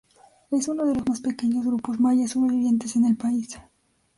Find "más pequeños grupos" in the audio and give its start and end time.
1.07-1.99